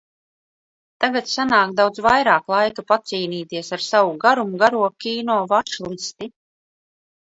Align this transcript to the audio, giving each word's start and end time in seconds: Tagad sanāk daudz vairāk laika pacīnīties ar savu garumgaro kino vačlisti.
Tagad 1.03 1.29
sanāk 1.33 1.75
daudz 1.81 2.01
vairāk 2.07 2.49
laika 2.55 2.85
pacīnīties 2.95 3.73
ar 3.79 3.87
savu 3.93 4.19
garumgaro 4.27 4.85
kino 5.09 5.41
vačlisti. 5.57 6.37